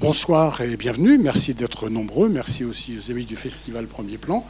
[0.00, 1.18] Bonsoir et bienvenue.
[1.18, 2.28] Merci d'être nombreux.
[2.28, 4.46] Merci aussi aux amis du Festival Premier Plan.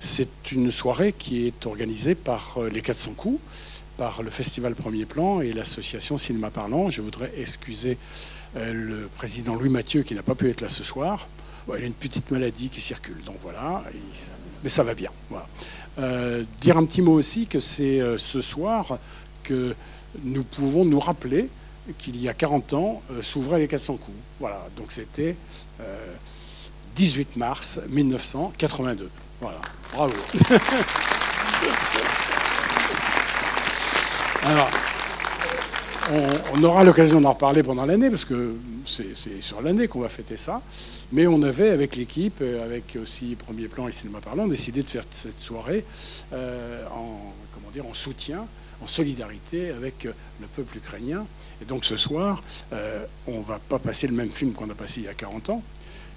[0.00, 3.40] C'est une soirée qui est organisée par euh, les 400 coups,
[3.96, 6.90] par le Festival Premier Plan et l'association Cinéma Parlant.
[6.90, 7.98] Je voudrais excuser
[8.56, 11.28] euh, le président Louis Mathieu qui n'a pas pu être là ce soir.
[11.68, 13.84] il a une petite maladie qui circule, donc voilà.
[14.64, 15.10] Mais ça va bien.
[16.00, 18.98] Euh, dire un petit mot aussi que c'est ce soir
[19.44, 19.72] que
[20.24, 21.48] nous pouvons nous rappeler
[21.98, 24.16] qu'il y a 40 ans, euh, s'ouvraient les 400 coups.
[24.38, 25.36] Voilà, donc c'était
[26.96, 29.10] 18 euh, mars 1982.
[29.40, 29.60] Voilà,
[29.92, 30.14] bravo.
[34.42, 34.70] Alors,
[36.54, 40.36] on, aura l'occasion d'en reparler pendant l'année, parce que c'est sur l'année qu'on va fêter
[40.36, 40.62] ça.
[41.12, 44.88] Mais on avait, avec l'équipe, euh, avec aussi Premier Plan et Cinéma Parlant, décidé de
[44.88, 45.84] faire cette soirée
[46.32, 47.18] en,
[47.52, 48.46] comment dire, en soutien
[48.82, 51.26] en solidarité avec le peuple ukrainien.
[51.62, 52.42] Et donc ce soir,
[52.72, 55.14] euh, on ne va pas passer le même film qu'on a passé il y a
[55.14, 55.62] 40 ans.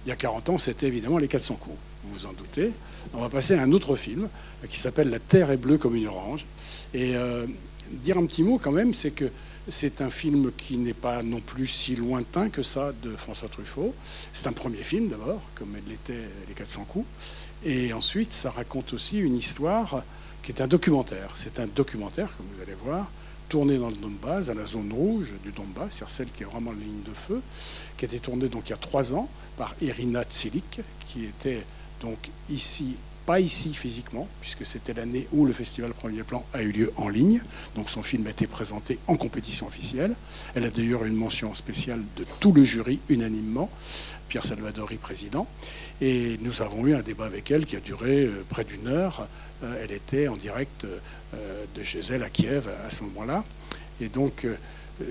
[0.05, 2.71] Il y a 40 ans, c'était évidemment Les 400 coups, vous vous en doutez.
[3.13, 4.27] On va passer à un autre film
[4.69, 6.45] qui s'appelle La Terre est bleue comme une orange.
[6.93, 7.45] Et euh,
[7.91, 9.29] dire un petit mot quand même, c'est que
[9.69, 13.93] c'est un film qui n'est pas non plus si lointain que ça de François Truffaut.
[14.33, 17.05] C'est un premier film d'abord, comme l'était Les 400 coups.
[17.63, 20.03] Et ensuite, ça raconte aussi une histoire
[20.43, 21.31] qui est un documentaire.
[21.35, 23.09] C'est un documentaire, comme vous allez voir,
[23.49, 26.71] tourné dans le Donbass, à la zone rouge du Donbass, c'est celle qui est vraiment
[26.71, 27.41] la ligne de feu,
[27.97, 31.63] qui a été tournée donc il y a trois ans par Irina Tsilik, qui était
[32.01, 36.71] donc ici pas ici physiquement, puisque c'était l'année où le festival Premier Plan a eu
[36.71, 37.41] lieu en ligne.
[37.75, 40.13] Donc son film a été présenté en compétition officielle.
[40.55, 43.69] Elle a d'ailleurs une mention spéciale de tout le jury unanimement,
[44.27, 45.47] Pierre Salvadori président.
[46.01, 49.27] Et nous avons eu un débat avec elle qui a duré euh, près d'une heure.
[49.63, 53.43] Euh, elle était en direct euh, de chez elle à Kiev à ce moment-là.
[54.01, 54.47] Et donc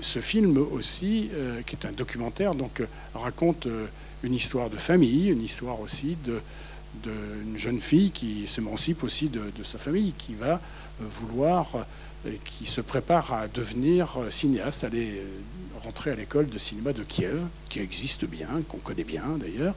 [0.01, 1.29] ce film aussi,
[1.65, 2.83] qui est un documentaire, donc
[3.15, 3.67] raconte
[4.21, 6.41] une histoire de famille, une histoire aussi de
[7.01, 11.85] d'une jeune fille qui s'émancipe aussi de, sa famille, qui va euh, vouloir,
[12.25, 15.23] euh, qui se prépare à devenir euh, cinéaste, aller
[15.83, 19.75] rentrer à l'école de cinéma de Kiev, qui existe bien, qu'on connaît bien d'ailleurs,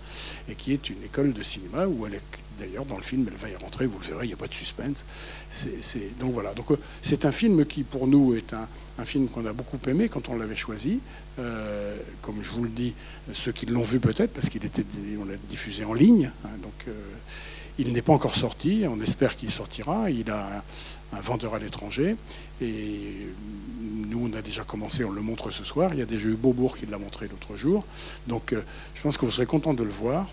[0.48, 2.14] et qui est une école de cinéma où elle
[2.58, 4.48] D'ailleurs, dans le film, elle va y rentrer, vous le verrez, il n'y a pas
[4.48, 5.04] de suspense.
[5.50, 6.54] C'est, donc voilà.
[6.54, 6.66] Donc
[7.02, 10.36] c'est un film qui, pour nous, est un, film qu'on a beaucoup aimé quand on
[10.36, 11.00] l'avait choisi.
[11.36, 12.94] comme je vous le dis,
[13.32, 16.30] ceux qui l'ont vu peut-être, parce qu'il était, l'a diffusé en ligne.
[16.44, 16.86] Hein, donc
[17.78, 20.10] il n'est pas encore sorti, on espère qu'il sortira.
[20.10, 20.64] Il a
[21.12, 22.16] un, vendeur à l'étranger.
[22.62, 23.28] Et
[24.08, 25.90] nous, on a déjà commencé, on le montre ce soir.
[25.92, 27.84] Il y a déjà eu Beaubourg qui l'a montré l'autre jour.
[28.26, 28.62] Donc euh,
[28.94, 30.26] je pense que vous serez content de le voir.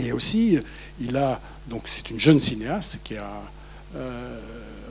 [0.00, 0.58] Et aussi,
[1.00, 3.42] il a, donc c'est une jeune cinéaste qui a
[3.96, 4.38] euh,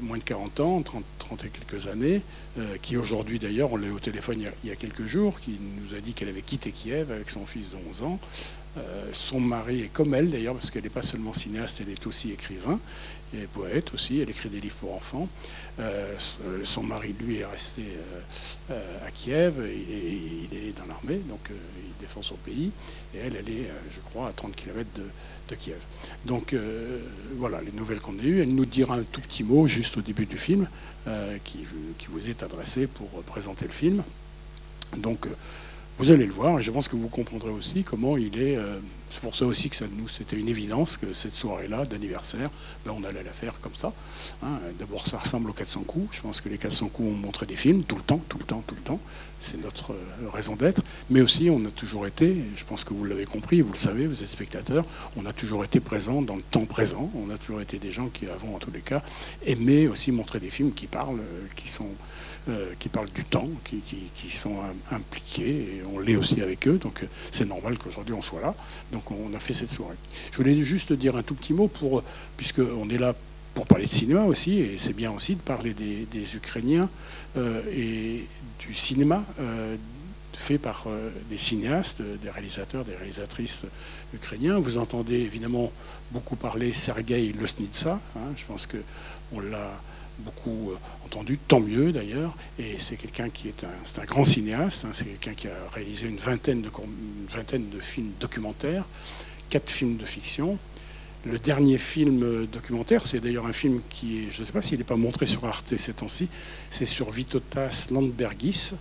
[0.01, 2.21] moins de 40 ans, 30, 30 et quelques années,
[2.57, 4.75] euh, qui aujourd'hui d'ailleurs, on l'a eu au téléphone il y, a, il y, a,
[4.75, 8.03] quelques jours, qui nous a dit qu'elle avait quitté Kiev avec son fils de 11
[8.03, 8.19] ans,
[8.77, 12.07] euh, son mari est comme elle d'ailleurs, parce qu'elle n'est pas seulement cinéaste, elle est
[12.07, 12.79] aussi écrivain
[13.33, 14.19] et poète aussi.
[14.19, 15.27] Elle écrit des livres pour enfants.
[15.79, 16.15] Euh,
[16.63, 17.83] son mari, lui, est resté
[18.71, 19.55] euh, à Kiev.
[19.69, 22.71] Il est, dans l'armée, donc il défend son pays.
[23.13, 25.79] Et elle, elle est, je crois, à 30 km de, Kiev.
[26.25, 26.55] Donc
[27.37, 28.41] voilà les nouvelles qu'on a eues.
[28.41, 30.67] Elle nous dira un tout petit mot juste au début du film
[31.43, 31.65] qui,
[31.97, 34.03] qui, vous est adressé pour présenter le film.
[34.97, 35.25] Donc
[35.97, 38.59] vous allez le voir, et je pense que vous comprendrez aussi comment il est.
[39.09, 42.49] C'est pour ça aussi que ça, nous, c'était une évidence que cette soirée-là d'anniversaire,
[42.85, 43.91] ben, on allait la faire comme ça.
[44.43, 44.59] Hein.
[44.77, 46.17] D'abord, ça ressemble aux 400 coups.
[46.17, 48.45] Je pense que les 400 coups ont montré des films tout le temps, tout le
[48.45, 48.99] temps, tout le temps.
[49.39, 50.81] C'est notre euh, raison d'être.
[51.09, 54.07] Mais aussi, on a toujours été, je pense que vous l'avez compris, vous le savez,
[54.07, 54.85] vous êtes spectateurs,
[55.15, 57.11] on a toujours été présents dans le temps présent.
[57.15, 59.01] On a toujours été des gens qui avons, en tous les cas,
[59.45, 61.89] aimé aussi montrer des films qui parlent, euh, qui sont
[62.47, 64.55] euh, qui parlent du temps, qui, sont
[64.91, 68.55] impliqués, et on l'est aussi avec eux, donc c'est normal qu'aujourd'hui on soit là.
[68.91, 69.97] Donc on a fait cette soirée.
[70.31, 72.01] Je voulais juste dire un tout petit mot, pour,
[72.37, 73.13] puisqu'on est là
[73.59, 76.89] pour parler de cinéma aussi, et c'est bien aussi de parler des, Ukrainiens
[77.35, 78.23] euh, et
[78.57, 79.21] du cinéma
[80.33, 80.85] fait par
[81.29, 83.65] des cinéastes, des réalisateurs, des réalisatrices
[84.13, 84.57] ukrainiens.
[84.59, 85.73] Vous entendez évidemment
[86.11, 87.99] beaucoup parler Sergei Losnitsa.
[88.15, 89.73] Hein, je pense qu'on l'a
[90.19, 92.33] beaucoup euh, entendu, tant mieux d'ailleurs.
[92.57, 94.91] Et c'est quelqu'un qui est un, un grand cinéaste, hein.
[94.93, 96.71] c'est quelqu'un qui a réalisé une vingtaine, de,
[97.29, 98.85] vingtaine de films documentaires,
[99.49, 100.57] quatre films de fiction.
[101.25, 104.85] Le dernier film documentaire, c'est d'ailleurs un film qui je ne sais pas s'il n'est
[104.85, 106.29] pas montré sur Arte ces temps-ci,
[106.69, 108.73] c'est sur Vitotas Landbergis.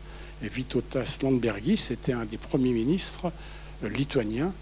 [0.44, 3.32] Et Vitotas Landbergis était un des premiers ministres
[3.82, 4.52] euh, lituaniens.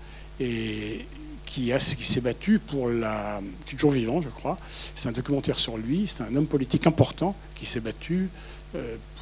[0.40, 1.06] Et
[1.46, 3.40] qui, s'est battu pour la.
[3.64, 4.56] qui est toujours vivant, je crois.
[4.94, 6.06] C'est un documentaire sur lui.
[6.06, 8.28] C'est un homme politique important qui s'est battu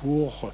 [0.01, 0.53] pour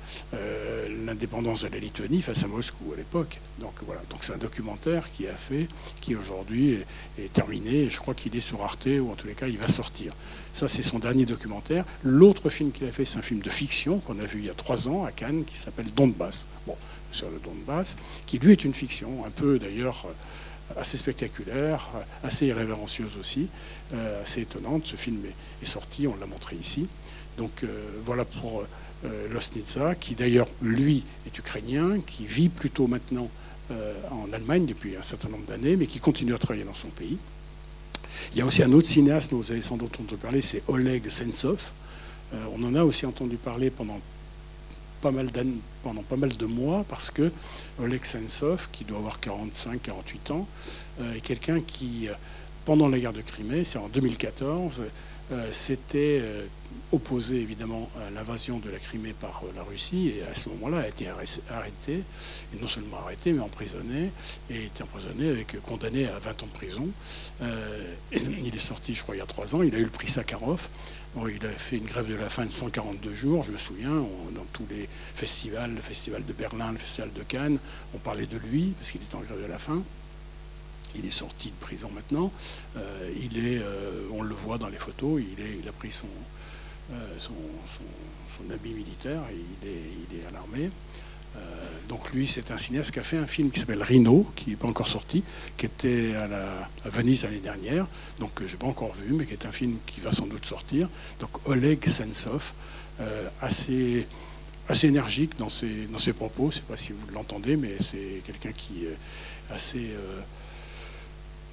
[1.07, 3.39] l'indépendance de la Lituanie face à Moscou à l'époque.
[3.59, 5.69] Donc voilà, donc c'est un documentaire qui a fait,
[6.01, 6.79] qui aujourd'hui
[7.19, 7.89] est, terminé.
[7.89, 10.13] Je crois qu'il est sur Arte ou en tous les cas il va sortir.
[10.53, 11.85] Ça c'est son dernier documentaire.
[12.03, 14.51] L'autre film qu'il a fait, c'est un film de fiction qu'on a vu il y
[14.51, 16.47] a trois ans à Cannes qui s'appelle Donbass.
[16.67, 16.77] Bon,
[17.13, 17.97] sur le Donbass,
[18.27, 20.07] qui lui est une fiction, un peu d'ailleurs
[20.77, 21.89] assez spectaculaire,
[22.23, 23.49] assez irrévérencieuse aussi,
[23.93, 24.87] euh, assez étonnante.
[24.87, 25.21] Ce film
[25.63, 26.89] est, sorti, on l'a montré ici.
[27.41, 27.69] Donc euh,
[28.05, 28.65] voilà pour
[29.05, 33.29] euh, Losnitsa, qui d'ailleurs, lui, est ukrainien, qui vit plutôt maintenant
[34.11, 37.17] en Allemagne depuis un certain nombre d'années, mais qui continue à travailler dans son pays.
[38.33, 40.65] Il y a aussi un autre cinéaste dont vous avez sans doute entendu parler, c'est
[40.67, 41.71] Oleg Sentsov.
[42.53, 44.01] on en a aussi entendu parler pendant
[45.01, 45.29] pas mal
[45.83, 47.33] pendant pas mal de mois parce que
[47.81, 50.47] Oleg Sentsov, qui doit avoir 45-48 ans,
[51.01, 52.13] euh, est quelqu'un qui, euh,
[52.65, 54.89] pendant la guerre de Crimée, c'est en 2014, euh,
[55.53, 56.23] s'était
[56.93, 60.88] opposé évidemment à l'invasion de la Crimée par la Russie et à ce moment-là a
[60.88, 61.06] été
[61.50, 62.03] arrêté,
[62.53, 64.11] et non seulement arrêté mais emprisonné,
[64.50, 66.88] et été emprisonné avec condamné à 20 ans de prison.
[68.12, 70.09] il est sorti, je crois, il y a trois ans, il a eu le prix
[70.09, 70.69] Sakharov
[71.29, 73.91] il a fait une grève de la faim de 142 jours, je me souviens,
[74.35, 77.59] dans tous les festivals, le festival de Berlin, le festival de Cannes,
[77.94, 79.83] on parlait de lui parce qu'il était en grève de la faim.
[80.97, 82.33] Il est sorti de prison maintenant.
[82.77, 86.09] Euh, il est, euh, on le voit dans les photos, il, a pris son,
[86.93, 87.35] euh, son,
[88.53, 90.71] habit militaire et il est, il est à l'armée.
[91.89, 94.57] Donc lui, c'est un cinéaste qui a fait un film qui s'appelle Rhino, qui n'est
[94.57, 95.25] pas encore sorti,
[95.57, 97.87] qui était à, Venise l'année dernière,
[98.21, 100.29] donc que je n'ai pas encore vu, mais qui est un film qui va sans
[100.29, 100.89] doute sortir.
[101.19, 102.53] Donc Oleg Sentsov,
[103.01, 104.07] euh, assez,
[104.69, 107.75] assez énergique dans ses, dans ses propos, je ne sais pas si vous l'entendez, mais
[107.81, 108.97] c'est quelqu'un qui est
[109.53, 109.91] assez...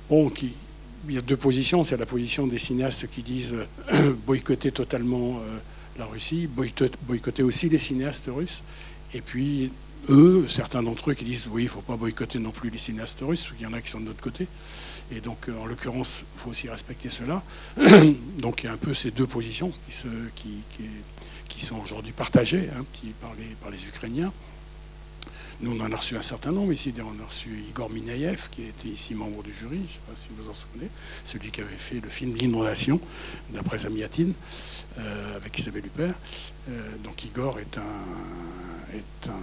[0.09, 0.53] bon, qui,
[1.07, 1.83] il y a deux positions.
[1.83, 3.55] C'est la position des cinéastes qui disent
[4.25, 5.39] boycotter totalement
[5.97, 8.61] la Russie, boycotter aussi les cinéastes russes.
[9.13, 9.71] Et puis,
[10.09, 12.77] eux, certains d'entre eux qui disent oui, il ne faut pas boycotter non plus les
[12.77, 14.47] cinéastes russes, qu'il y en a qui sont de notre côté.
[15.11, 17.43] Et donc, euh, en l'occurrence, il faut aussi respecter cela.
[18.39, 20.03] donc, il y a un peu ces deux positions qui,
[21.59, 22.85] sont aujourd'hui partagées hein,
[23.61, 24.31] par les Ukrainiens.
[25.59, 26.93] Nous, on en a reçu un certain nombre ici.
[26.99, 30.15] On a reçu Igor Minayev, qui était ici membre du jury, je ne sais pas
[30.15, 30.87] si vous vous en souvenez,
[31.23, 32.99] celui qui avait fait le film L'inondation,
[33.49, 34.33] d'après Zamiatine,
[34.99, 36.13] euh, avec Isabelle Huppert.
[36.69, 39.33] Euh, donc Igor est un,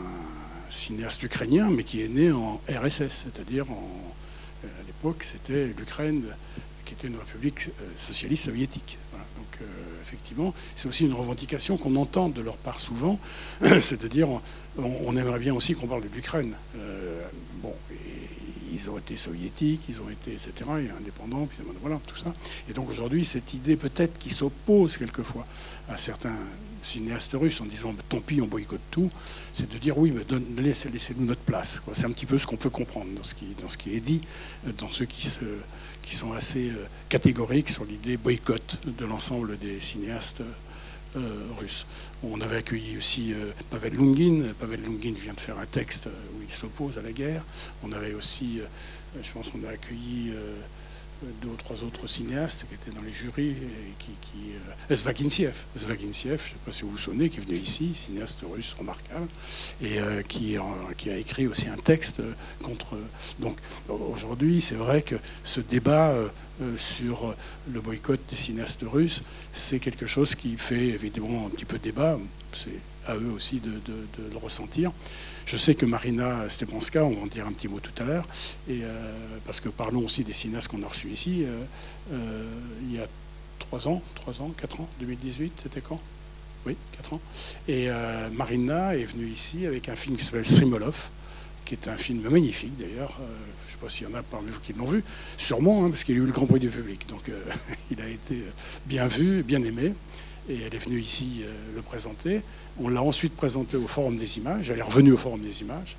[0.70, 6.25] cinéaste ukrainien, mais qui est né en RSS, c'est-à-dire euh, à l'époque, c'était l'Ukraine
[6.84, 8.99] qui était une république socialiste soviétique.
[9.12, 9.69] Donc,
[10.14, 13.19] effectivement, c'est aussi une revendication qu'on entend de leur part souvent,
[13.81, 14.28] c'est de dire
[14.78, 16.55] on, aimerait bien aussi qu'on parle de l'Ukraine.
[16.76, 17.22] Euh,
[17.62, 17.75] bon,
[18.72, 22.32] ils ont été soviétiques, ils ont été, etc., et indépendants, puis voilà, tout ça.
[22.69, 25.46] Et donc aujourd'hui, cette idée peut-être qui s'oppose quelquefois
[25.88, 26.37] à certains
[26.82, 29.11] cinéastes russes en disant tant pis, on boycotte tout,
[29.52, 31.82] c'est de dire oui, mais laissez-nous notre place.
[31.93, 34.00] C'est un petit peu ce qu'on peut comprendre dans ce, qui, dans ce qui est
[34.00, 34.20] dit,
[34.78, 35.44] dans ceux qui, se,
[36.04, 40.42] qui sont assez euh, catégoriques sur l'idée boycott de l'ensemble des cinéastes
[41.16, 41.20] euh,
[41.58, 41.86] russes.
[42.22, 44.52] On avait accueilli aussi euh, Pavel Lungin.
[44.58, 47.42] Pavel Lungin vient de faire un texte où il s'oppose à la guerre.
[47.82, 48.60] On avait aussi,
[49.20, 50.32] je pense qu'on a accueilli
[51.43, 54.94] deux ou trois autres cinéastes qui étaient dans les jurys, et qui, qui euh,
[56.49, 59.28] je ne sais pas si vous vous souvenez, qui est venu ici, cinéaste russe remarquable,
[59.83, 60.56] et euh, qui,
[60.97, 62.23] qui, a écrit aussi un texte
[62.62, 62.99] contre.
[63.38, 66.28] Donc aujourd'hui, c'est vrai que ce débat euh,
[66.76, 67.34] sur
[67.73, 72.18] le boycott des cinéastes russes, c'est quelque chose qui fait évidemment un petit peu débat.
[72.52, 73.80] C'est à eux aussi de,
[74.30, 74.92] le ressentir.
[75.46, 78.26] Je sais que Marina Stepanska, on va en dire un petit mot tout à l'heure,
[78.70, 81.64] euh, parce que parlons aussi des cinéastes qu'on a reçus ici, euh,
[82.12, 82.44] euh,
[82.82, 83.06] il y a
[83.58, 86.00] trois ans, trois ans, quatre ans, 2018, c'était quand?
[86.66, 87.20] Oui, quatre ans.
[87.68, 87.90] Et
[88.32, 91.11] Marina est venue ici avec un film qui s'appelle Strimolov,
[91.64, 93.18] qui est un film magnifique d'ailleurs.
[93.18, 95.02] je ne sais pas s'il y en a parmi vous qui l'ont vu,
[95.37, 97.06] sûrement, hein, parce qu'il a eu le grand prix du public.
[97.09, 97.30] Donc
[97.90, 98.42] il a été
[98.87, 99.92] bien vu, bien aimé
[100.49, 102.42] et elle est venue ici euh, le présenter.
[102.78, 104.71] On l'a ensuite présenté au Forum des images.
[104.71, 105.97] Elle est revenue au Forum des images.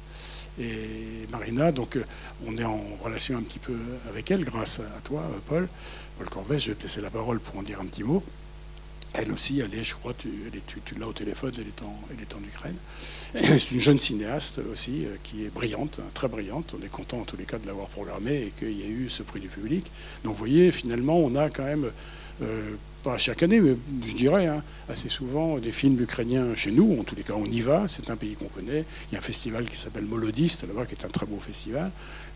[0.60, 2.06] Et Marina, donc euh,
[2.46, 3.76] on est en relation un petit peu
[4.10, 5.68] avec elle grâce à toi, Paul.
[6.18, 8.24] Paul Corvet, je vais te laisser la parole pour en dire un petit mot.
[9.14, 10.30] Elle aussi, elle est, je crois, tu,
[10.86, 12.76] tu, l'as au téléphone, elle est en, elle est en Ukraine.
[13.44, 16.74] C'est une jeune cinéaste aussi euh, qui est brillante, très brillante.
[16.80, 19.10] On est content en tous les cas de l'avoir programmée et qu'il y a eu
[19.10, 19.92] ce prix du public.
[20.24, 21.92] Donc vous voyez, finalement, on a quand même
[23.06, 26.98] pas chaque année, mais je dirais hein, assez souvent des films ukrainiens chez nous.
[27.00, 27.88] En tous les cas, on y va.
[27.88, 28.84] C'est un pays qu'on connaît.
[29.08, 31.92] Il y a un festival qui s'appelle Molodiste là-bas, qui est un très beau festival.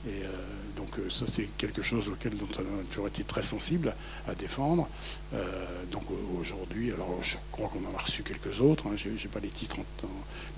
[0.06, 0.30] Et euh,
[0.78, 3.96] donc euh, ça, c'est quelque chose auquel on a toujours été très sensible
[4.28, 4.88] à défendre.
[5.34, 5.44] Euh,
[5.92, 6.04] donc
[6.40, 6.92] aujourd'hui.
[6.94, 8.86] Alors, je crois qu'on en a reçu quelques autres.
[8.86, 8.96] Hein.
[8.96, 9.78] Je n'ai pas les titres,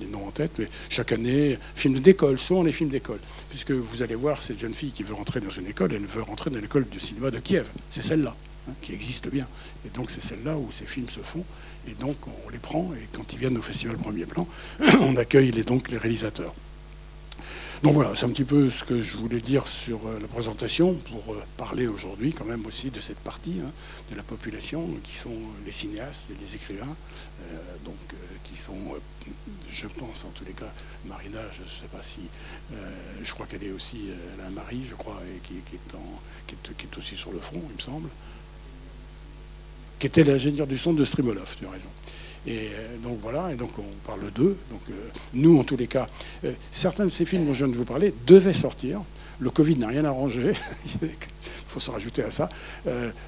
[0.02, 3.20] les noms en tête, mais chaque année, film d'école, souvent les films d'école.
[3.48, 6.22] Puisque vous allez voir cette jeune fille qui veut rentrer dans une école, elle veut
[6.22, 7.70] rentrer dans l'école de cinéma de Kiev.
[7.90, 8.36] C'est celle-là.
[8.70, 9.48] Hein, qui existe bien.
[9.86, 11.44] Et donc c'est celle-là où ces films se font.
[11.88, 14.48] Et donc on les prend et quand ils viennent au festival Premier Plan,
[15.02, 16.54] on accueille les, donc les réalisateurs.
[17.82, 20.94] Donc voilà, c'est un petit peu ce que je voulais dire sur euh, la présentation
[20.94, 23.72] pour euh, parler aujourd'hui quand même aussi de cette partie hein,
[24.12, 27.96] de la population qui sont les cinéastes et les écrivains, euh, donc
[28.44, 28.78] qui sont,
[29.68, 30.72] je pense en tous les cas,
[31.06, 32.20] Marina, je ne sais pas si,
[33.24, 36.20] je crois qu'elle est aussi, elle a un mari, je crois, et qui, est en,
[36.48, 38.10] qui, est, aussi sur le front, il me semble,
[40.02, 41.90] qui était l'ingénieur du son de Strimolov, tu as raison.
[42.48, 44.58] Et euh, donc voilà, et donc on parle d'eux.
[44.72, 44.94] Donc euh,
[45.36, 46.08] nous, en tous les cas,
[46.44, 49.02] euh, certains de ces films dont je viens de vous parler devaient sortir.
[49.40, 50.54] Le Covid n'a rien arrangé.
[51.04, 51.10] il
[51.68, 52.50] faut se rajouter à ça.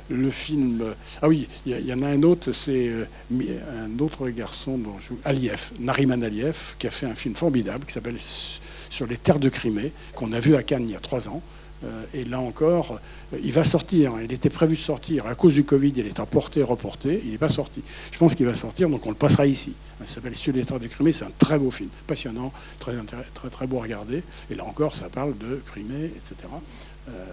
[0.09, 0.83] le film.
[1.21, 2.91] Ah oui, il y, en a un autre, c'est
[3.31, 5.13] un autre garçon, dont je...
[5.25, 9.49] Aliyev, Nariman Aliyev, qui a fait un film formidable qui s'appelle Sur les terres de
[9.49, 11.41] Crimée, qu'on a vu à Cannes il y a trois ans.
[11.83, 12.99] Euh, et là encore,
[13.33, 14.13] euh, il va sortir.
[14.23, 15.27] Il était prévu de sortir.
[15.27, 17.21] À cause du Covid, il est emporté, reporté.
[17.23, 17.81] Il n'est pas sorti.
[18.11, 19.73] Je pense qu'il va sortir, donc on le passera ici.
[19.99, 21.13] Ça s'appelle Sur l'état de Crimée.
[21.13, 22.93] C'est un très beau film, passionnant, très,
[23.51, 24.23] très, beau à regarder.
[24.49, 26.35] Et là encore, ça parle de Crimée, etc.
[27.09, 27.25] Euh,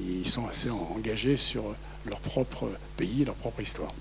[0.00, 1.64] ils sont assez engagés sur
[2.06, 3.92] leur propre pays, leur propre histoire.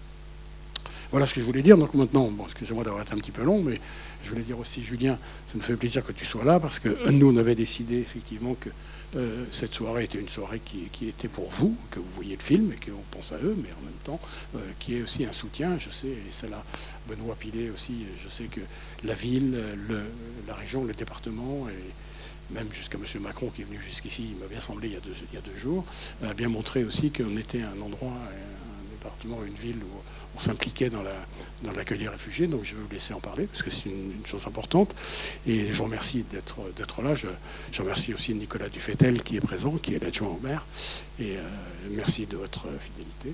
[1.12, 1.78] Voilà ce que je voulais dire.
[1.78, 3.80] Donc maintenant, excusez-moi d'avoir été un petit peu long, mais
[4.24, 7.10] je voulais dire aussi, Julien, ça me fait plaisir que tu sois là, parce que
[7.12, 8.70] nous, on avait décidé effectivement que
[9.16, 12.72] euh, cette soirée était une soirée qui, était pour vous, que vous voyez le film
[12.72, 14.20] et qu'on pense à eux, mais en même temps
[14.56, 15.78] euh, qui est aussi un soutien.
[15.80, 16.64] Je sais, et c'est là
[17.08, 18.62] Benoît Pilet aussi, je sais que
[19.04, 19.58] la ville,
[20.48, 23.22] la région, le département et même jusqu'à M.
[23.22, 25.38] Macron qui est venu jusqu'ici, il m'a bien semblé il y, a deux, il y
[25.38, 25.84] a deux jours,
[26.24, 30.02] a bien montré aussi qu'on était un endroit, un département, une ville où
[30.36, 31.04] on s'impliquait dans
[31.76, 32.48] l'accueil des réfugiés.
[32.48, 34.96] Donc je vais vous laisser en parler parce que c'est une, chose importante.
[35.48, 37.16] Et je vous remercie d'être là.
[37.16, 37.28] Je,
[37.82, 40.66] remercie aussi Nicolas Dufetel qui est présent, qui est l'adjoint au maire.
[41.20, 41.42] Et euh,
[41.92, 43.34] merci de votre fidélité.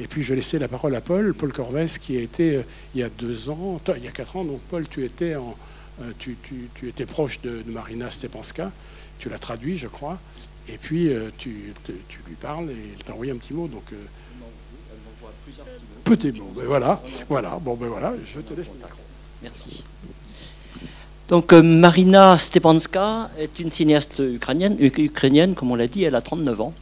[0.00, 2.62] Et puis je vais laisser la parole à Paul, Paul Corvès, qui a été euh,
[2.94, 4.44] il y a deux ans, il y a quatre ans.
[4.44, 8.70] Donc Paul, tu étais, euh, proche de, Marina Stepanska.
[9.18, 10.18] Tu l'as traduit, je crois.
[10.68, 11.72] Et puis tu,
[12.26, 13.68] lui parles et il t'a envoyé un petit mot.
[16.08, 18.74] Petit bon, ben voilà, voilà, bon ben voilà, je te laisse.
[19.42, 19.84] Merci.
[21.28, 26.22] Donc euh, Marina Stepanska est une cinéaste ukrainienne, ukrainienne comme on l'a dit, elle a
[26.22, 26.72] 39 ans.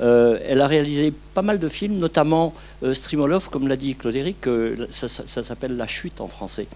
[0.00, 4.16] Euh, elle a réalisé pas mal de films, notamment euh, Strimolov, comme l'a dit Claude
[4.16, 4.48] Eric,
[4.90, 6.66] ça, ça s'appelle La Chute en français,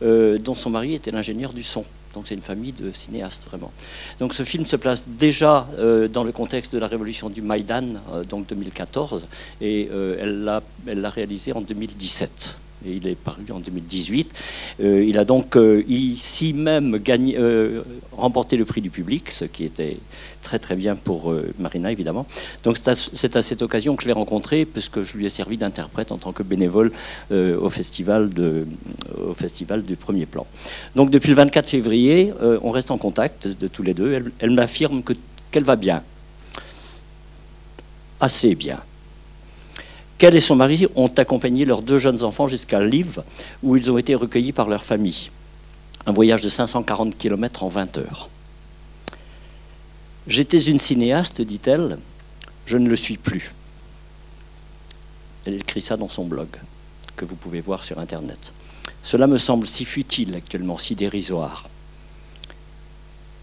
[0.00, 1.84] dont son mari était l'ingénieur du son.
[2.14, 3.70] Donc c'est une famille de cinéastes vraiment.
[4.18, 7.84] Donc ce film se place déjà euh, dans le contexte de la révolution du Maïdan,
[8.12, 9.26] euh, donc 2014,
[9.60, 14.32] et euh, elle l'a réalisé en 2017 il est paru en 2018.
[14.80, 17.82] Euh, il a donc euh, ici même euh,
[18.12, 19.96] remporté le prix du public, ce qui était
[20.42, 22.26] très très bien pour Marina évidemment.
[22.64, 26.12] Donc c'est à, cette occasion que je l'ai rencontré, puisque je lui ai servi d'interprète
[26.12, 26.92] en tant que bénévole
[27.30, 30.46] au, festival du premier plan.
[30.96, 32.32] Donc depuis le 24 février,
[32.62, 34.32] on reste en contact de tous les deux.
[34.38, 35.02] Elle m'affirme
[35.50, 36.02] qu'elle va bien,
[38.18, 38.80] assez bien.
[40.20, 43.22] Qu'elle et son mari ont accompagné leurs deux jeunes enfants jusqu'à Lviv,
[43.62, 45.30] où ils ont été recueillis par leur famille.
[46.04, 48.28] Un voyage de 540 km en 20 heures.
[50.26, 51.96] J'étais une cinéaste, dit-elle,
[52.66, 53.54] je ne le suis plus.
[55.46, 56.48] Elle écrit ça dans son blog,
[57.16, 58.52] que vous pouvez voir sur Internet.
[59.02, 61.66] Cela me semble si futile actuellement, si dérisoire.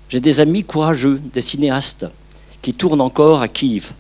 [0.10, 2.06] J'ai des amis courageux, des cinéastes,
[2.62, 3.94] qui tournent encore à Kiev.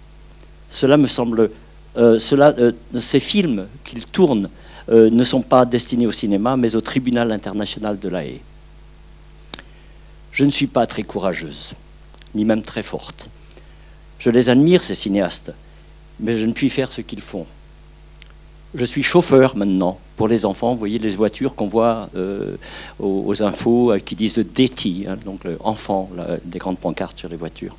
[0.69, 1.49] Cela me semble
[1.97, 4.49] euh, euh, ces films qu'ils tournent
[4.89, 8.23] euh, ne sont pas destinés au cinéma, mais au tribunal international de la.
[10.31, 11.73] Je ne suis pas très courageuse,
[12.35, 13.29] ni même très forte.
[14.19, 15.51] Je les admire, ces cinéastes,
[16.19, 17.47] mais je ne puis faire ce qu'ils font.
[18.75, 20.73] Je suis chauffeur maintenant pour les enfants.
[20.73, 22.09] Vous voyez les voitures qu'on voit
[22.99, 26.09] aux, infos qui disent DT, hein, donc enfant,
[26.43, 27.75] des grandes pancartes sur les voitures.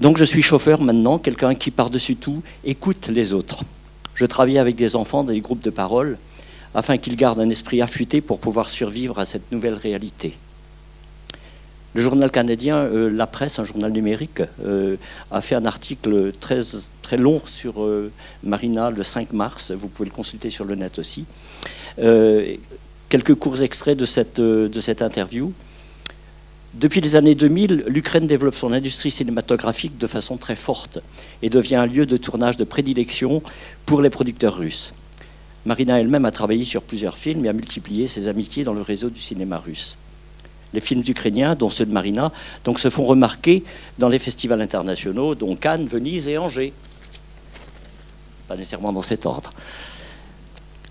[0.00, 3.64] Donc je suis chauffeur maintenant, quelqu'un qui par-dessus tout écoute les autres.
[4.14, 6.16] Je travaille avec des enfants dans des groupes de parole
[6.74, 10.34] afin qu'ils gardent un esprit affûté pour pouvoir survivre à cette nouvelle réalité.
[11.92, 14.96] Le journal canadien euh, La Presse, un journal numérique, euh,
[15.30, 16.60] a fait un article très,
[17.02, 18.12] très long sur euh,
[18.44, 19.72] Marina le 5 mars.
[19.72, 21.26] Vous pouvez le consulter sur le net aussi.
[23.08, 25.52] quelques courts extraits de cette, de cette interview.
[26.74, 31.00] Depuis les années 2000, l'Ukraine développe son industrie cinématographique de façon très forte
[31.42, 33.42] et devient un lieu de tournage de prédilection
[33.86, 34.94] pour les producteurs russes.
[35.66, 39.10] Marina elle-même a travaillé sur plusieurs films et a multiplié ses amitiés dans le réseau
[39.10, 39.96] du cinéma russe.
[40.72, 42.30] Les films ukrainiens, dont ceux de Marina,
[42.62, 43.64] donc, se font remarquer
[43.98, 46.72] dans les festivals internationaux, dont Cannes, Venise et Angers.
[48.46, 49.50] Pas nécessairement dans cet ordre.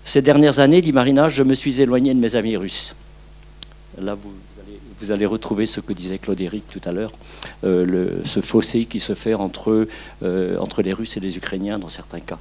[0.04, 2.94] Ces dernières années, dit Marina, je me suis éloigné de mes amis russes.
[3.98, 4.32] Là, vous
[5.08, 7.12] allez, retrouver ce que disait Claude Éric tout à l'heure,
[7.64, 9.88] euh, ce fossé qui se fait entre,
[10.22, 12.38] euh, entre les Russes et les Ukrainiens dans certains cas.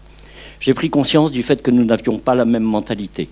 [0.59, 3.29] J'ai pris conscience du fait que nous n'avions pas la même mentalité,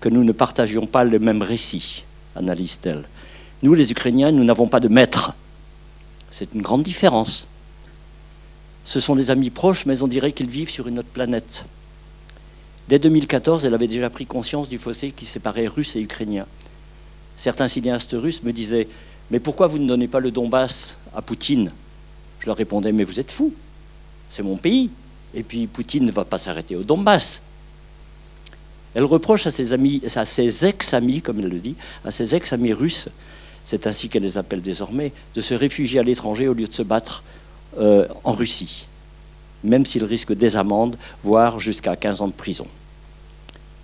[0.00, 2.04] que nous ne partagions pas le même récit,
[2.36, 3.04] analyse-t-elle.
[3.62, 5.34] Nous, les Ukrainiens, nous n'avons pas de maître.
[6.30, 7.48] C'est une grande différence.
[8.84, 11.64] Ce sont des amis proches, mais on dirait qu'ils vivent sur une autre planète.
[12.88, 16.46] Dès 2014, elle avait déjà pris conscience du fossé qui séparait Russes et Ukrainiens.
[17.40, 18.86] Certains cinéastes russes me disaient
[19.30, 21.72] Mais pourquoi vous ne donnez pas le Donbass à Poutine?
[22.38, 23.54] Je leur répondais Mais vous êtes fous,
[24.28, 24.90] c'est mon pays.
[25.32, 27.42] Et puis Poutine ne va pas s'arrêter au Donbass.
[28.94, 32.74] Elle reproche à ses, amis, à ses ex-amis, comme elle le dit, à ses ex-amis
[32.74, 33.08] russes,
[33.64, 36.82] c'est ainsi qu'elle les appelle désormais, de se réfugier à l'étranger au lieu de se
[36.82, 37.22] battre
[37.78, 38.86] euh, en Russie,
[39.64, 42.66] même s'ils risquent des amendes, voire jusqu'à 15 ans de prison.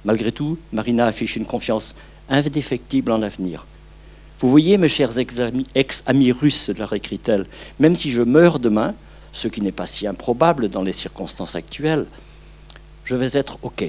[0.04, 1.94] Malgré tout, Marina affiche une confiance
[2.28, 3.66] indéfectible en l'avenir.
[4.38, 6.04] Vous voyez, mes chers ex-amis ex
[6.40, 7.46] russes, leur écrit-elle,
[7.78, 8.94] même si je meurs demain,
[9.32, 12.06] ce qui n'est pas si improbable dans les circonstances actuelles,
[13.04, 13.84] je vais être OK,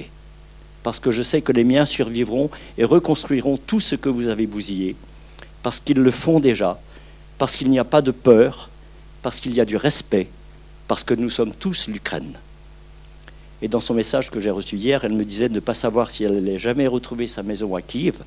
[0.82, 4.46] parce que je sais que les miens survivront et reconstruiront tout ce que vous avez
[4.46, 4.96] bousillé,
[5.62, 6.80] parce qu'ils le font déjà,
[7.36, 8.70] parce qu'il n'y a pas de peur,
[9.22, 10.28] parce qu'il y a du respect,
[10.86, 12.38] parce que nous sommes tous l'Ukraine.
[13.60, 16.10] Et dans son message que j'ai reçu hier, elle me disait de ne pas savoir
[16.10, 18.20] si elle allait jamais retrouver sa maison à Kiev.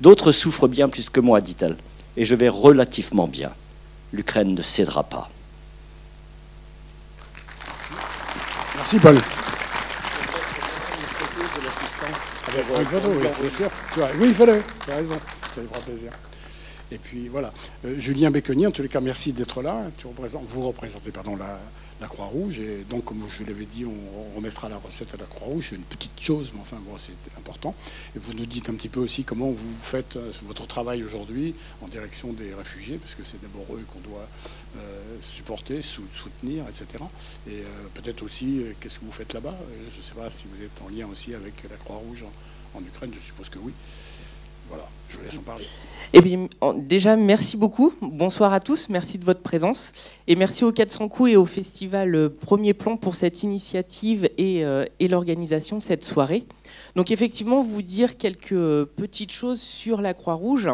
[0.00, 1.76] D'autres souffrent bien plus que moi, dit-elle,
[2.16, 3.50] et je vais relativement bien.
[4.12, 5.28] L'Ukraine ne cédera pas.
[8.76, 9.18] Merci Paul.
[14.18, 15.14] oui, il fallait, tu as raison,
[15.54, 16.10] ça lui fera plaisir.
[16.90, 17.52] Et puis voilà.
[17.86, 19.84] Euh, Julien Béconnier, en tous les cas, merci d'être là.
[19.96, 21.58] Tu représentes, vous représentez pardon, la,
[22.06, 22.58] Croix-Rouge.
[22.58, 25.68] Et donc, comme je l'avais dit, on remettra la recette à la Croix-Rouge.
[25.70, 27.74] C'est une petite chose, mais enfin, bon, c'est important.
[28.14, 31.54] Et vous nous dites un petit peu aussi comment vous faites euh, votre travail aujourd'hui
[31.80, 34.28] en direction des réfugiés, parce que c'est d'abord eux qu'on doit
[34.76, 37.04] euh, supporter, soutenir, etc.
[37.46, 37.62] Et
[37.94, 39.56] peut-être aussi, qu'est-ce que vous faites là-bas?
[39.92, 42.24] Je ne sais pas si vous êtes en lien aussi avec la Croix-Rouge
[42.74, 43.72] en Ukraine, je suppose que oui.
[44.68, 45.64] Voilà, je vous laisse en parler.
[46.14, 46.46] Eh bien,
[46.76, 47.94] déjà, merci beaucoup.
[48.02, 48.90] Bonsoir à tous.
[48.90, 49.94] Merci de votre présence.
[50.26, 54.84] Et merci au 400 coups et au festival euh, Premier Plan pour cette initiative euh,
[55.00, 56.44] et, l'organisation de cette soirée.
[56.96, 60.68] Donc, effectivement, vous dire quelques petites choses sur la Croix-Rouge.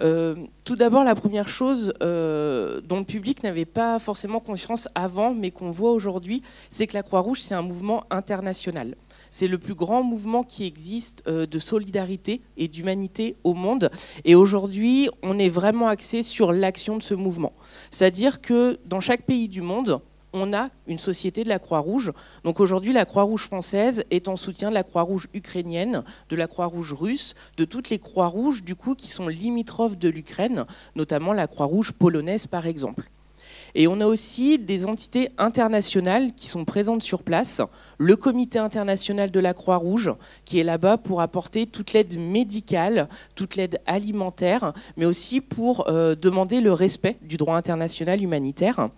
[0.00, 5.50] Euh, tout d'abord, la première chose dont le public n'avait pas forcément conscience avant, mais
[5.50, 8.94] qu'on voit aujourd'hui, c'est que la Croix-Rouge, c'est un mouvement international.
[9.30, 13.90] C'est le plus grand mouvement qui existe euh, de solidarité et d'humanité au monde.
[14.24, 17.52] Et aujourd'hui, on est vraiment axé sur l'action de ce mouvement.
[17.90, 20.00] C'est-à-dire que dans chaque pays du monde,
[20.32, 22.12] on a une société de la Croix-Rouge.
[22.44, 26.92] Donc aujourd'hui, la Croix-Rouge française est en soutien de la Croix-Rouge ukrainienne, de la Croix-Rouge
[26.92, 31.92] russe, de toutes les Croix-Rouges du coup qui sont limitrophes de l'Ukraine, notamment la Croix-Rouge
[31.92, 33.08] polonaise par exemple.
[33.74, 37.60] Et on a aussi des entités internationales qui sont présentes sur place.
[37.98, 40.12] Le Comité international de la Croix-Rouge,
[40.44, 46.14] qui est là-bas pour apporter toute l'aide médicale, toute l'aide alimentaire, mais aussi pour euh,
[46.14, 48.88] demander le respect du droit international humanitaire.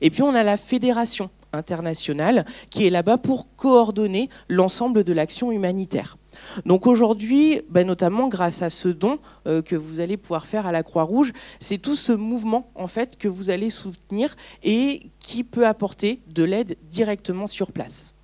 [0.00, 5.50] Et puis on a la Fédération internationale qui est là-bas pour coordonner l'ensemble de l'action
[5.50, 6.16] humanitaire.
[6.66, 10.72] Donc aujourd'hui, ben, notamment grâce à ce don euh, que vous allez pouvoir faire à
[10.72, 15.66] la Croix-Rouge, c'est tout ce mouvement en fait que vous allez soutenir et qui peut
[15.66, 18.14] apporter de l'aide directement sur place.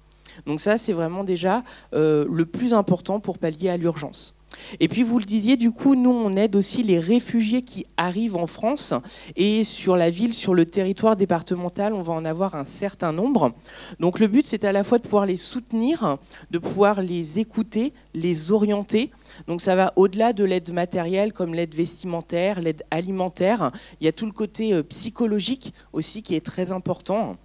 [0.45, 1.63] Donc ça, c'est vraiment déjà
[1.95, 4.36] euh, le plus important pour pallier à l'urgence.
[4.81, 8.37] Et puis vous le disiez, du coup, nous, on aide aussi les réfugiés qui arrivent
[8.37, 8.95] en France.
[9.37, 13.53] Et sur la ville, sur le territoire départemental, on va en avoir un certain nombre.
[14.01, 16.19] Donc le but, c'est à la fois de pouvoir les soutenir,
[16.51, 19.11] de pouvoir les écouter, les orienter.
[19.47, 23.71] Donc ça va au-delà de l'aide matérielle comme l'aide vestimentaire, l'aide alimentaire.
[24.01, 27.37] Il y a tout le côté euh, psychologique aussi qui est très important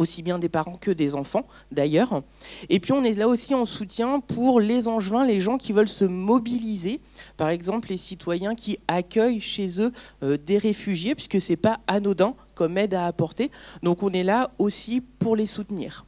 [0.00, 2.22] aussi bien des parents que des enfants d'ailleurs.
[2.68, 5.88] Et puis on est là aussi en soutien pour les angevins, les gens qui veulent
[5.88, 7.00] se mobiliser,
[7.36, 11.78] par exemple les citoyens qui accueillent chez eux euh, des réfugiés, puisque ce n'est pas
[11.86, 13.50] anodin comme aide à apporter.
[13.82, 16.04] Donc on est là aussi pour les soutenir.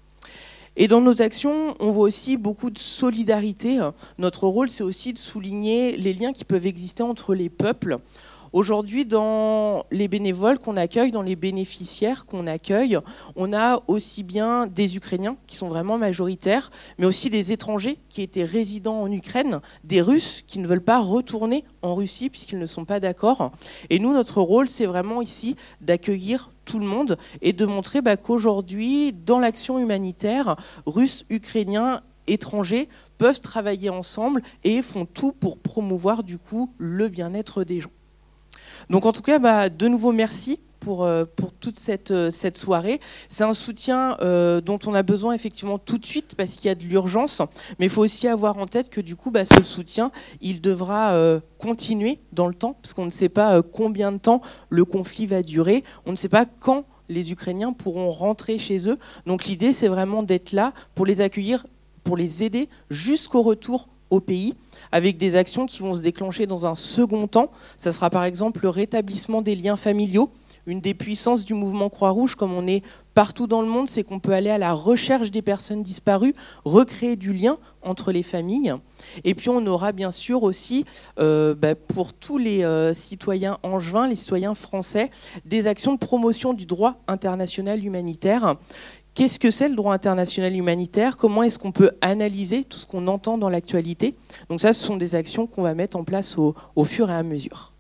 [0.77, 3.79] Et dans nos actions, on voit aussi beaucoup de solidarité.
[4.17, 7.99] Notre rôle, c'est aussi de souligner les liens qui peuvent exister entre les peuples.
[8.53, 12.99] Aujourd'hui, dans les bénévoles qu'on accueille, dans les bénéficiaires qu'on accueille,
[13.35, 18.21] on a aussi bien des Ukrainiens qui sont vraiment majoritaires, mais aussi des étrangers qui
[18.21, 22.67] étaient résidents en Ukraine, des Russes qui ne veulent pas retourner en Russie puisqu'ils ne
[22.67, 23.53] sont pas d'accord.
[23.89, 28.19] Et nous, notre rôle, c'est vraiment ici d'accueillir tout le monde et de montrer bah,
[28.19, 36.23] qu'aujourd'hui, dans l'action humanitaire, Russes, Ukrainiens, étrangers peuvent travailler ensemble et font tout pour promouvoir
[36.23, 37.91] du coup le bien-être des gens.
[38.91, 41.25] Donc en tout cas, bah, de nouveau merci pour, euh,
[41.61, 43.01] toute cette, euh, cette soirée.
[43.29, 46.71] C'est un soutien euh, dont on a besoin effectivement tout de suite parce qu'il y
[46.71, 47.41] a de l'urgence,
[47.79, 51.13] mais il faut aussi avoir en tête que du coup, bah, ce soutien, il devra
[51.59, 55.43] continuer dans le temps parce qu'on ne sait pas combien de temps le conflit va
[55.43, 58.99] durer, on ne sait pas quand les Ukrainiens pourront rentrer chez eux.
[59.27, 61.67] Donc l'idée, c'est vraiment d'être là pour les accueillir,
[62.05, 64.55] pour les aider jusqu'au retour au pays
[64.93, 67.51] avec des actions qui vont se déclencher dans un second temps.
[67.77, 70.31] Ça sera par exemple le rétablissement des liens familiaux.
[70.67, 74.21] Une des puissances du mouvement Croix-Rouge, comme on est partout dans le monde, c'est qu'on
[74.21, 78.75] peut aller à la recherche des personnes disparues, recréer du lien entre les familles.
[79.25, 80.85] Et puis on aura bien sûr aussi,
[81.19, 85.11] euh, bah, pour tous les euh, citoyens angevins, les citoyens français,
[85.45, 88.57] des actions de promotion du droit international humanitaire
[89.15, 91.19] Qu'est-ce que c'est le droit international humanitaire?
[91.19, 94.15] Comment est-ce qu'on peut analyser tout ce qu'on entend dans l'actualité?
[94.49, 97.23] Donc ça, ce sont des actions qu'on va mettre en place au, fur et à
[97.23, 97.73] mesure.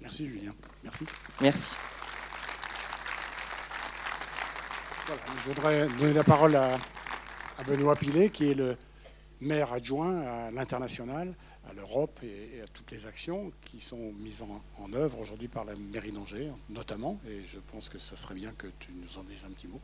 [0.00, 0.52] Merci Julien.
[0.84, 1.04] Merci.
[1.40, 1.74] Merci.
[5.44, 6.70] je voudrais donner la parole à,
[7.66, 8.76] Benoît Pilet, qui est le
[9.42, 11.34] maire adjoint à l'international,
[11.68, 15.64] à l'Europe et, à toutes les actions qui sont mises en, en œuvre aujourd'hui par
[15.64, 17.20] la mairie d'Angers, notamment.
[17.28, 19.80] Et je pense que ça serait bien que tu nous en dises un petit mot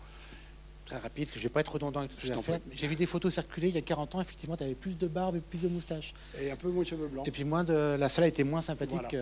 [0.89, 2.53] très rapide, parce que je ne vais pas être redondant avec tout ce que j'ai
[2.75, 5.07] J'ai vu des photos circuler il y a 40 ans, effectivement, tu avais plus de
[5.07, 6.15] barbe et plus de moustache.
[6.41, 7.29] Et un peu moins de cheveux blancs.
[7.29, 9.17] Et puis moins de, la salle a été moins sympathique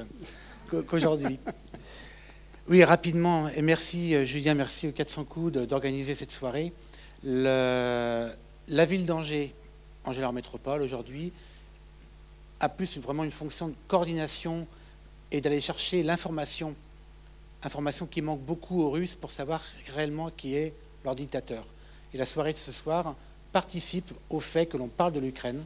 [0.70, 1.38] qu'aujourd'hui.
[2.68, 6.72] oui, rapidement, et merci euh, Julien, merci aux 400 coups d'organiser cette soirée.
[7.25, 8.31] la
[8.68, 9.53] ville d'Angers,
[10.07, 11.33] Angers-leur Métropole, aujourd'hui,
[12.61, 14.66] a plus vraiment une fonction de coordination
[15.33, 16.75] et d'aller chercher l'information,
[17.64, 19.62] information qui manque beaucoup aux Russes pour savoir
[19.95, 20.73] réellement qui est
[21.05, 21.66] leur dictateur.
[22.14, 23.16] Et la soirée de ce soir
[23.53, 25.62] participe au fait que l'on parle de l'Ukraine,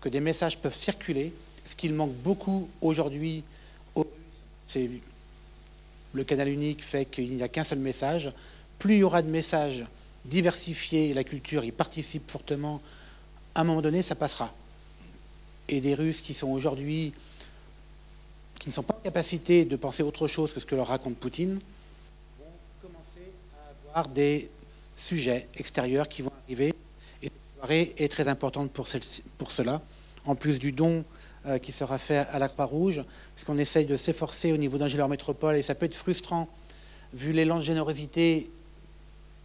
[0.00, 1.32] que des messages peuvent circuler.
[1.64, 3.42] Ce qu'il manque beaucoup aujourd'hui,
[4.66, 4.90] c'est
[6.12, 8.32] le canal unique fait qu'il n'y a qu'un seul message.
[8.78, 9.86] Plus il y aura de messages
[10.26, 12.82] diversifiés, la culture y participe fortement,
[13.58, 14.54] à un moment donné, ça passera.
[15.68, 17.12] Et des Russes qui sont aujourd'hui,
[18.60, 21.16] qui ne sont pas en capacité de penser autre chose que ce que leur raconte
[21.16, 21.58] Poutine,
[22.38, 22.44] vont
[22.80, 24.48] commencer à avoir des
[24.94, 26.72] sujets extérieurs qui vont arriver.
[27.20, 29.82] Et cette soirée est très importante pour, cela,
[30.24, 31.04] en plus du don
[31.44, 33.02] euh, qui sera fait à la Croix-Rouge,
[33.34, 36.48] puisqu'on essaye de s'efforcer au niveau d'Angéleur Métropole, et ça peut être frustrant,
[37.12, 38.52] vu l'élan de générosité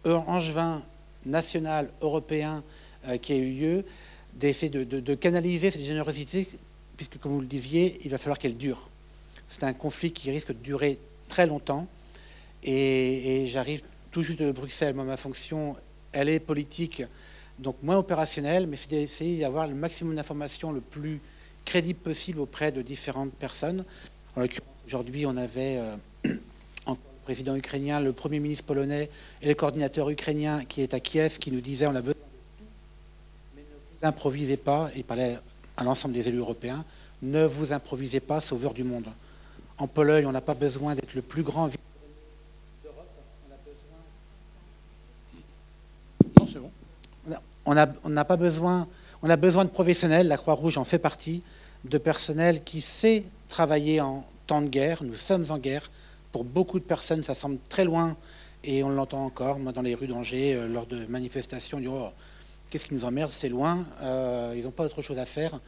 [0.04, 0.84] angevin,
[1.26, 2.83] national, européen euh,
[3.20, 3.84] qui a eu lieu,
[4.34, 6.48] d'essayer de, canaliser cette générosité,
[6.96, 8.88] puisque, comme vous le disiez, il va falloir qu'elle dure.
[9.48, 11.86] C'est un conflit qui risque de durer très longtemps,
[12.62, 14.94] et j'arrive tout juste de Bruxelles.
[14.94, 15.76] Ma fonction,
[16.12, 17.02] elle est politique,
[17.58, 21.20] donc moins opérationnelle, mais c'est d'essayer d'avoir le maximum d'informations le plus
[21.64, 23.84] crédible possible auprès de différentes personnes.
[24.36, 26.34] En l'occurrence, aujourd'hui, on avait euh, le
[27.24, 29.08] président ukrainien, le premier ministre polonais
[29.42, 32.14] et le coordinateur ukrainien qui est à Kiev, qui nous disait on a besoin
[34.10, 35.38] de tout, mais ne vous improvisez pas, et il parlait
[35.76, 36.84] à l'ensemble des élus européens,
[37.22, 39.06] ne vous improvisez pas sauveur du monde.
[39.78, 41.70] En Pologne, on n'a pas besoin d'être le plus grand
[47.66, 48.86] On n'a pas besoin,
[49.22, 51.42] on a besoin de professionnels, la Croix-Rouge en fait partie,
[51.84, 55.02] de personnel qui sait travailler en temps de guerre.
[55.02, 55.90] Nous sommes en guerre.
[56.30, 58.16] Pour beaucoup de personnes, ça semble très loin
[58.64, 59.58] et on l'entend encore.
[59.58, 62.08] Moi, dans les rues d'Angers, euh, lors de manifestations, on dit oh,
[62.74, 65.60] Qu'est-ce qui nous emmerde C'est loin, euh, ils n'ont pas autre chose à faire.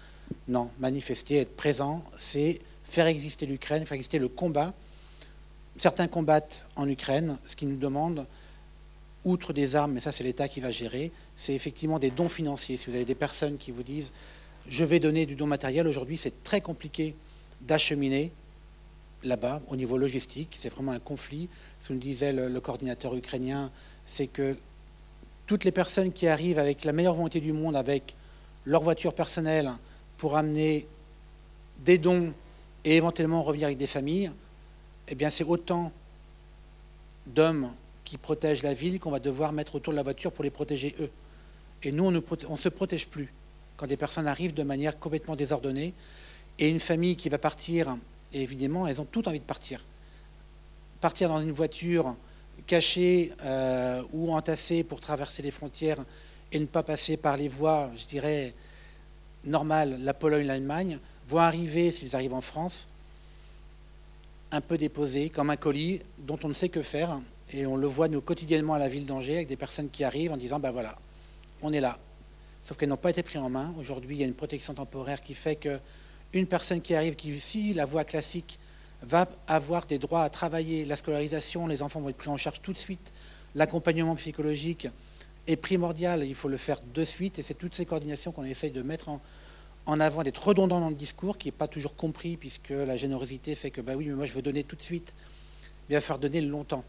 [0.48, 4.74] Non, manifester, être présent, c'est faire exister l'Ukraine, faire exister le combat.
[5.76, 8.26] Certains combattent en Ukraine, ce qui nous demande
[9.24, 12.76] outre des armes, mais ça c'est l'État qui va gérer, c'est effectivement des dons financiers.
[12.76, 14.12] Si vous avez des personnes qui vous disent
[14.66, 17.14] je vais donner du don matériel, aujourd'hui c'est très compliqué
[17.60, 18.32] d'acheminer
[19.22, 20.56] là-bas au niveau logistique.
[20.56, 21.48] C'est vraiment un conflit.
[21.78, 23.70] Ce que nous disait le, coordinateur ukrainien,
[24.06, 24.56] c'est que
[25.46, 28.14] toutes les personnes qui arrivent avec la meilleure volonté du monde, avec
[28.64, 29.70] leur voiture personnelle
[30.18, 30.86] pour amener
[31.84, 32.32] des dons
[32.84, 34.30] et éventuellement revenir avec des familles,
[35.08, 35.92] eh c'est autant
[37.26, 37.70] d'hommes
[38.04, 40.94] qui protègent la ville qu'on va devoir mettre autour de la voiture pour les protéger
[41.00, 41.10] eux.
[41.82, 43.32] Et nous, on ne se protège plus
[43.76, 45.92] quand des personnes arrivent de manière complètement désordonnée.
[46.58, 47.96] Et une famille qui va partir
[48.32, 49.84] évidemment, elles ont toutes envie de partir.
[51.00, 52.16] Partir dans une voiture
[52.66, 55.98] cachée euh, ou entassée pour traverser les frontières
[56.52, 58.54] et ne pas passer par les voies, je dirais,
[59.44, 60.98] normales, la Pologne, l'Allemagne,
[61.28, 62.88] vont arriver, s'ils arrivent en France,
[64.52, 67.20] un peu déposés, comme un colis dont on ne sait que faire.
[67.52, 70.32] Et on le voit, nous, quotidiennement à la ville d'Angers, avec des personnes qui arrivent
[70.32, 70.96] en disant, ben voilà,
[71.62, 71.98] on est là.
[72.62, 73.72] Sauf qu'elles n'ont pas été prises en main.
[73.78, 77.72] Aujourd'hui, il y a une protection temporaire qui fait qu'une personne qui arrive, qui suit
[77.72, 78.58] la voie classique,
[79.02, 82.60] va avoir des droits à travailler, la scolarisation, les enfants vont être pris en charge
[82.62, 83.12] tout de suite,
[83.54, 84.88] l'accompagnement psychologique
[85.46, 88.70] est primordial, il faut le faire de suite, et c'est toutes ces coordinations qu'on essaye
[88.70, 89.08] de mettre
[89.86, 93.54] en, avant, d'être redondant dans le discours, qui n'est pas toujours compris, puisque la générosité
[93.54, 95.14] fait que, bah oui, mais moi je veux donner tout de suite,
[95.88, 96.84] il va falloir donner longtemps.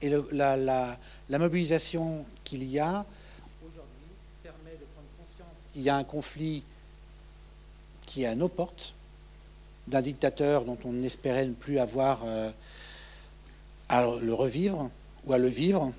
[0.00, 3.04] Et la, la mobilisation qu'il y a,
[5.74, 6.64] il y a un conflit
[8.06, 8.94] qui est à nos portes,
[9.88, 12.50] d'un dictateur dont on espérait ne plus avoir euh,
[13.88, 14.90] à le revivre
[15.26, 15.92] ou à le vivre.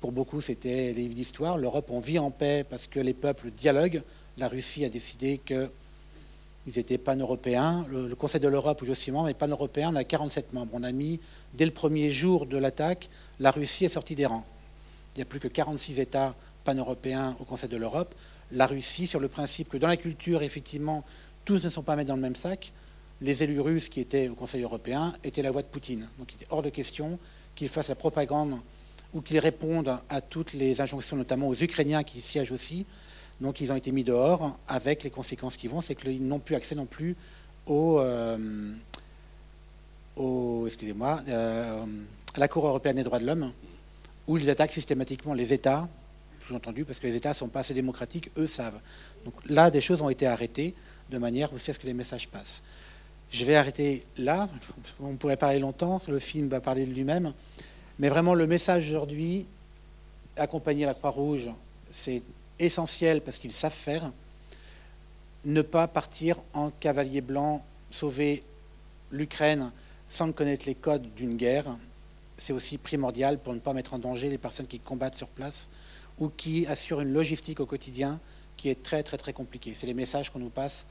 [0.00, 1.58] Pour beaucoup, c'était les livres d'histoire.
[1.58, 4.02] L'Europe, on vit en paix parce que les peuples dialoguent.
[4.38, 7.86] La Russie a décidé qu'ils étaient pan-européens.
[7.90, 9.90] Le, Conseil de l'Europe, où je suis membre, est pan-européen.
[9.92, 10.72] On a 47 membres.
[10.72, 11.20] On a mis,
[11.54, 14.44] dès le premier jour de l'attaque, la Russie est sortie des rangs.
[15.14, 18.14] Il n'y a plus que 46 États pan-européens au Conseil de l'Europe
[18.52, 21.04] la Russie sur le principe que dans la culture, effectivement,
[21.44, 22.72] tous ne sont pas mis dans le même sac.
[23.22, 26.06] Les élus russes qui étaient au Conseil européen étaient la voix de Poutine.
[26.18, 27.18] Donc il était hors de question
[27.54, 28.58] qu'ils fassent la propagande
[29.12, 32.86] ou qu'ils répondent à toutes les injonctions, notamment aux Ukrainiens qui siègent aussi.
[33.40, 36.54] Donc ils ont été mis dehors avec les conséquences qui vont, c'est qu'ils n'ont plus
[36.54, 37.16] accès non plus
[37.66, 38.74] au, euh,
[40.66, 41.84] excusez-moi, euh,
[42.34, 43.52] à la Cour européenne des droits de l'homme,
[44.26, 45.88] où ils attaquent systématiquement les États
[46.54, 48.80] entendu parce que les États ne sont pas assez démocratiques, eux savent.
[49.24, 50.74] Donc là, des choses ont été arrêtées
[51.10, 52.62] de manière aussi à ce que les messages passent.
[53.30, 54.48] Je vais arrêter là.
[55.00, 56.00] On pourrait parler longtemps.
[56.08, 57.32] Le film va parler de lui-même.
[57.98, 59.46] Mais vraiment, le message aujourd'hui,
[60.36, 61.50] accompagner la Croix-Rouge,
[61.90, 62.22] c'est
[62.58, 64.10] essentiel parce qu'ils savent faire.
[65.44, 68.42] Ne pas partir en cavalier blanc, sauver
[69.10, 69.70] l'Ukraine
[70.08, 71.76] sans connaître les codes d'une guerre,
[72.36, 75.68] c'est aussi primordial pour ne pas mettre en danger les personnes qui combattent sur place
[76.18, 78.18] ou qui assurent une logistique au quotidien
[78.56, 79.72] qui est très très très compliquée.
[79.74, 80.86] C'est les messages qu'on nous passe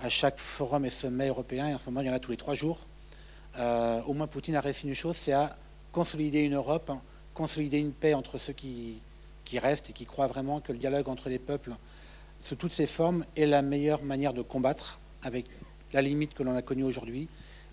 [0.00, 2.30] à chaque forum et sommet européen, et en ce moment il y en a tous
[2.30, 2.86] les trois jours.
[3.58, 5.56] Euh, au moins Poutine a réussi une chose, c'est à
[5.92, 6.92] consolider une Europe,
[7.34, 9.00] consolider une paix entre ceux qui,
[9.44, 11.72] qui restent et qui croient vraiment que le dialogue entre les peuples,
[12.40, 15.46] sous toutes ses formes, est la meilleure manière de combattre, avec
[15.92, 17.28] la limite que l'on a connue aujourd'hui.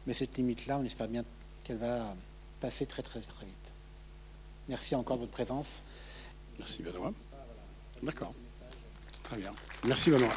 [0.07, 1.23] Mais cette limite-là, on espère bien
[1.63, 2.15] qu'elle va
[2.59, 3.73] passer très très très vite.
[4.69, 5.83] Merci encore de votre présence.
[6.57, 7.13] Merci Benoît.
[8.01, 8.33] D'accord.
[9.23, 9.51] Très bien.
[9.83, 10.33] Merci Benoît.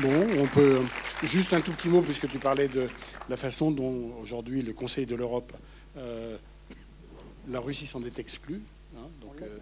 [0.00, 0.80] Bon, on peut
[1.24, 2.86] juste un tout petit mot puisque tu parlais de
[3.28, 5.52] la façon dont aujourd'hui le Conseil de l'Europe,
[5.96, 6.36] euh,
[7.48, 8.62] la Russie s'en est exclue.
[8.96, 9.58] Hein, donc, euh,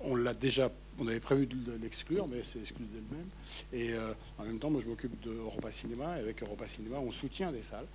[0.00, 3.26] on l'a déjà, on avait prévu de l'exclure, mais c'est exclu d'elle-même.
[3.72, 6.18] Et euh, en même temps, moi, je m'occupe d'Europa Cinéma.
[6.18, 7.86] Et avec Europa Cinéma, on soutient des salles.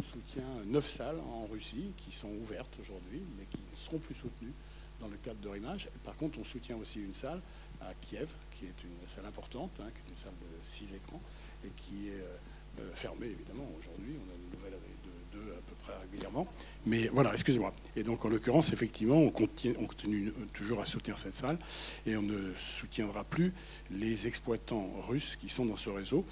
[0.00, 4.14] On soutient neuf salles en Russie qui sont ouvertes aujourd'hui, mais qui ne seront plus
[4.14, 4.52] soutenues
[5.00, 5.88] dans le cadre de Rimage.
[6.02, 7.40] Par contre, on soutient aussi une salle
[7.88, 11.20] à Kiev, qui est une salle importante, hein, qui est une salle de six écrans,
[11.64, 14.14] et qui est euh, euh, fermée, évidemment, aujourd'hui.
[14.16, 16.46] On a une nouvelle avec de, deux à peu près régulièrement.
[16.86, 17.72] Mais voilà, excusez-moi.
[17.96, 21.58] Et donc, en l'occurrence, effectivement, on continue, on continue, toujours à soutenir cette salle,
[22.06, 23.52] et on ne soutiendra plus
[23.90, 26.24] les exploitants russes qui sont dans ce réseau,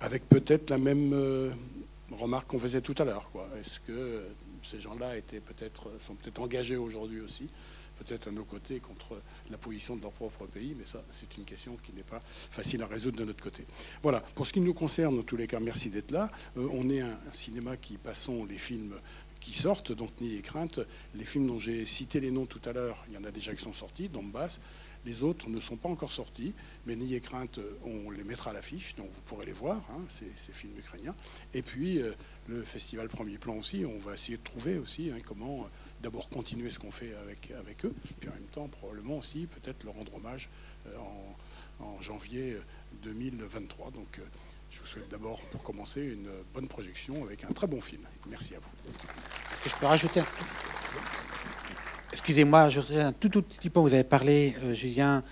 [0.00, 1.50] avec peut-être la même euh,
[2.12, 3.30] remarque qu'on faisait tout à l'heure.
[3.60, 4.24] Est-ce que
[4.62, 7.48] ces gens-là étaient peut-être, sont peut-être engagés aujourd'hui aussi
[7.98, 11.44] peut-être à nos côtés contre la position de leur propre pays, mais ça, c'est une
[11.44, 13.64] question qui n'est pas facile à résoudre de notre côté.
[14.02, 16.30] Voilà, pour ce qui nous concerne, en tous les cas, merci d'être là.
[16.56, 18.94] Euh, on est un, cinéma qui passons les films
[19.40, 20.80] qui sortent, donc N'ayez crainte.
[21.14, 23.54] Les films dont j'ai cité les noms tout à l'heure, il y en a déjà
[23.54, 24.60] qui sont sortis, Donbass.
[25.06, 26.52] Les autres ne sont pas encore sortis,
[26.86, 30.52] mais n'ayez crainte, on les mettra à l'affiche, donc vous pourrez les voir, hein, ces,
[30.52, 31.14] films ukrainiens.
[31.54, 32.12] Et puis, euh,
[32.48, 35.68] le festival Premier Plan aussi, on va essayer de trouver aussi hein, comment
[36.02, 39.94] d'abord continuer ce qu'on fait avec, eux, puis en même temps probablement aussi peut-être leur
[39.94, 40.48] rendre hommage
[40.86, 40.96] euh,
[41.80, 42.56] en, janvier
[43.02, 43.86] 2023.
[43.86, 44.22] Euh, Donc euh,
[44.70, 48.02] je vous souhaite d'abord pour commencer une bonne projection avec un très bon film.
[48.28, 48.70] Merci à vous.
[49.52, 50.22] Est-ce que je peux rajouter
[52.12, 53.80] Excusez-moi, je un tout, tout petit peu.
[53.80, 55.22] Vous avez parlé, Julien,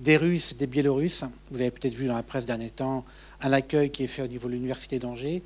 [0.00, 1.24] des Russes, des Biélorusses.
[1.50, 3.04] Vous avez peut-être vu dans la presse dernier temps
[3.40, 5.42] un accueil qui est fait au niveau de l'Université d'Angers.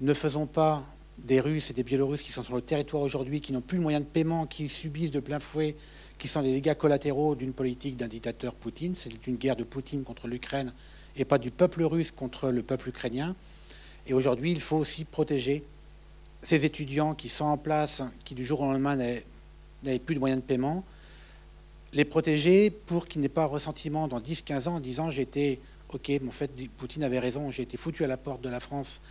[0.00, 0.84] Ne faisons pas
[1.24, 3.82] des Russes et des Biélorusses qui sont sur le territoire aujourd'hui, qui n'ont plus le
[3.82, 5.76] moyen de paiement, qui subissent de plein fouet,
[6.18, 8.94] qui sont les dégâts collatéraux d'une politique d'un dictateur Poutine.
[8.96, 10.72] C'est une guerre de Poutine contre l'Ukraine
[11.16, 13.34] et pas du peuple russe contre le peuple ukrainien.
[14.06, 15.62] Et aujourd'hui, il faut aussi protéger
[16.42, 20.40] ces étudiants qui sont en place, qui du jour au lendemain n'avaient plus de moyens
[20.40, 20.84] de paiement,
[21.92, 25.60] les protéger pour qu'il n'ait pas ressentiment dans 10-15 ans en disant j'étais,
[25.92, 28.60] ok, mais en fait Poutine avait raison, j'ai été foutu à la porte de la
[28.60, 29.02] France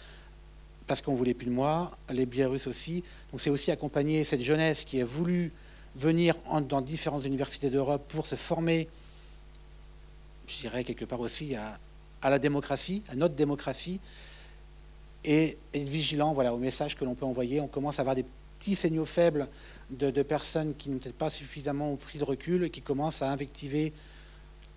[0.92, 3.02] parce qu'on voulait plus de moi, les Biélorusses aussi.
[3.32, 5.54] Donc c'est aussi accompagner cette jeunesse qui a voulu
[5.96, 6.36] venir
[6.68, 8.90] dans différentes universités d'Europe pour se former,
[10.48, 14.02] je dirais quelque part aussi à, la démocratie, à notre démocratie,
[15.24, 17.62] et être vigilant voilà, au message que l'on peut envoyer.
[17.62, 18.26] On commence à avoir des
[18.60, 19.48] petits signaux faibles
[19.92, 23.94] de, personnes qui n'ont peut-être pas suffisamment pris de recul et qui commencent à invectiver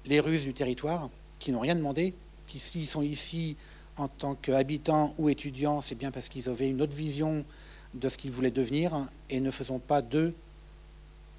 [0.07, 2.15] les Russes du territoire, qui n'ont rien demandé,
[2.47, 3.57] qui s'ils sont ici
[3.97, 7.45] en tant qu'habitants ou étudiants, c'est bien parce qu'ils avaient une autre vision
[7.95, 10.35] de ce qu'ils voulaient devenir et ne faisons pas d'eux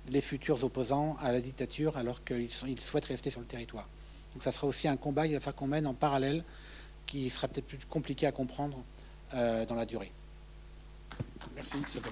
[0.09, 3.87] les futurs opposants à la dictature alors qu'ils ils souhaitent rester sur le territoire.
[4.33, 6.43] Donc ça sera aussi un combat qu'il va falloir qu'on mène en parallèle
[7.05, 8.77] qui sera peut-être plus compliqué à comprendre
[9.33, 10.11] euh, dans la durée.
[11.55, 12.03] Merci de cette.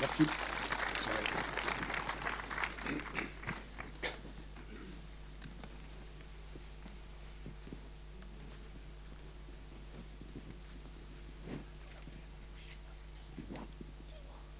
[0.00, 0.24] Merci.